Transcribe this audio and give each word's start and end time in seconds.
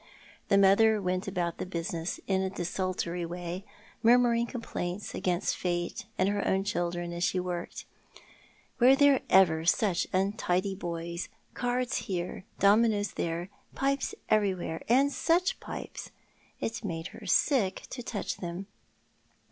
The 0.47 0.57
mother 0.57 0.99
went 0.99 1.27
about 1.27 1.59
the 1.59 1.63
business 1.67 2.19
in 2.25 2.41
a 2.41 2.49
desultory 2.49 3.23
way, 3.23 3.65
mur 4.01 4.17
muring 4.17 4.49
complaints 4.49 5.13
against 5.13 5.55
fate 5.55 6.07
and 6.17 6.27
her 6.27 6.43
own 6.47 6.63
children 6.63 7.13
as 7.13 7.23
she 7.23 7.39
worked. 7.39 7.85
Were 8.79 8.95
there 8.95 9.21
ever 9.29 9.63
such 9.63 10.07
untidy 10.11 10.73
boys— 10.73 11.29
cards 11.61 11.97
here, 12.09 12.45
dominoes 12.57 13.11
there, 13.11 13.49
jjipes 13.75 14.15
everywhere— 14.27 14.81
and 14.89 15.11
such 15.13 15.59
pipes! 15.59 16.09
It 16.59 16.83
made 16.83 17.09
her 17.09 17.27
sick 17.27 17.83
to 17.91 18.01
touch 18.01 18.37
them. 18.37 18.65